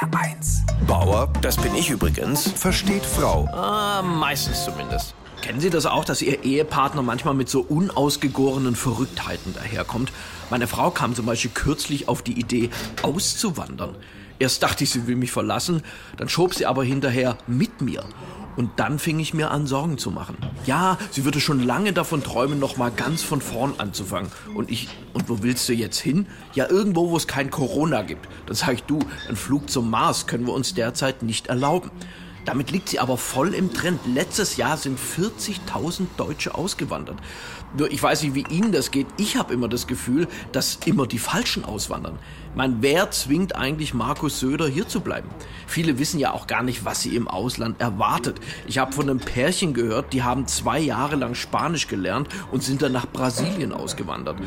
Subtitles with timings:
[0.00, 0.62] HR1.
[0.86, 3.46] Bauer, das bin ich übrigens, versteht Frau.
[3.52, 5.14] Ah, meistens zumindest.
[5.42, 10.10] Kennen Sie das auch, dass Ihr Ehepartner manchmal mit so unausgegorenen Verrücktheiten daherkommt?
[10.48, 12.70] Meine Frau kam zum Beispiel kürzlich auf die Idee,
[13.02, 13.94] auszuwandern.
[14.38, 15.82] Erst dachte ich, sie will mich verlassen,
[16.16, 18.02] dann schob sie aber hinterher mit mir.
[18.56, 20.36] Und dann fing ich mir an, Sorgen zu machen.
[20.66, 24.30] Ja, sie würde schon lange davon träumen, noch mal ganz von vorn anzufangen.
[24.54, 26.26] Und ich, und wo willst du jetzt hin?
[26.54, 28.28] Ja, irgendwo, wo es kein Corona gibt.
[28.46, 31.90] Dann sag ich, du, ein Flug zum Mars können wir uns derzeit nicht erlauben.
[32.44, 34.00] Damit liegt sie aber voll im Trend.
[34.06, 37.18] Letztes Jahr sind 40.000 Deutsche ausgewandert.
[37.76, 39.06] Nur ich weiß nicht, wie Ihnen das geht.
[39.16, 42.18] Ich habe immer das Gefühl, dass immer die Falschen auswandern.
[42.54, 45.28] Man, wer zwingt eigentlich Markus Söder hier zu bleiben?
[45.66, 48.40] Viele wissen ja auch gar nicht, was sie im Ausland erwartet.
[48.66, 52.82] Ich habe von einem Pärchen gehört, die haben zwei Jahre lang Spanisch gelernt und sind
[52.82, 54.38] dann nach Brasilien ausgewandert.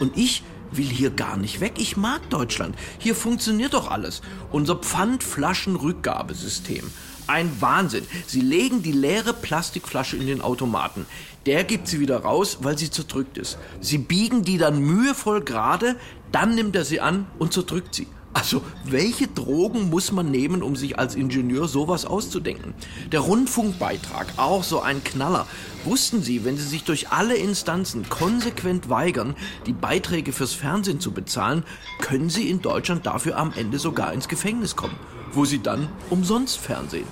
[0.00, 0.42] Und ich
[0.76, 1.74] will hier gar nicht weg.
[1.76, 2.74] Ich mag Deutschland.
[2.98, 4.22] Hier funktioniert doch alles.
[4.50, 6.90] Unser Pfandflaschenrückgabesystem.
[7.26, 8.06] Ein Wahnsinn.
[8.26, 11.06] Sie legen die leere Plastikflasche in den Automaten.
[11.46, 13.58] Der gibt sie wieder raus, weil sie zerdrückt ist.
[13.80, 15.96] Sie biegen die dann mühevoll gerade,
[16.30, 18.06] dann nimmt er sie an und zerdrückt sie.
[18.34, 22.72] Also, welche Drogen muss man nehmen, um sich als Ingenieur sowas auszudenken?
[23.12, 25.46] Der Rundfunkbeitrag, auch so ein Knaller.
[25.84, 31.12] Wussten Sie, wenn Sie sich durch alle Instanzen konsequent weigern, die Beiträge fürs Fernsehen zu
[31.12, 31.64] bezahlen,
[32.00, 34.96] können Sie in Deutschland dafür am Ende sogar ins Gefängnis kommen,
[35.32, 37.06] wo Sie dann umsonst Fernsehen.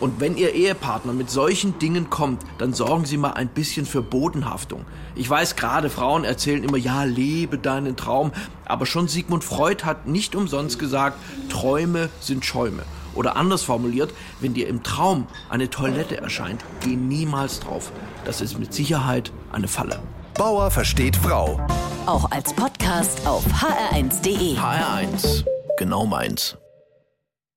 [0.00, 4.02] Und wenn Ihr Ehepartner mit solchen Dingen kommt, dann sorgen Sie mal ein bisschen für
[4.02, 4.84] Bodenhaftung.
[5.14, 8.32] Ich weiß gerade, Frauen erzählen immer, ja, lebe deinen Traum.
[8.66, 12.82] Aber schon Sigmund Freud hat nicht umsonst gesagt, Träume sind Schäume.
[13.14, 17.90] Oder anders formuliert, wenn dir im Traum eine Toilette erscheint, geh niemals drauf.
[18.26, 20.00] Das ist mit Sicherheit eine Falle.
[20.34, 21.58] Bauer versteht Frau.
[22.04, 24.56] Auch als Podcast auf hr1.de.
[24.56, 25.44] HR1,
[25.78, 26.58] genau meins.